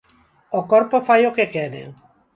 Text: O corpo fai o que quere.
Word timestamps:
O 0.59 0.61
corpo 0.71 0.97
fai 1.07 1.21
o 1.25 1.35
que 1.37 1.45
quere. 1.55 1.83